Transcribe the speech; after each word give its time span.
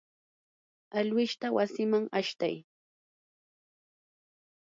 alwishta 1.01 1.47
wasiman 1.55 2.03
ashtay. 2.19 2.55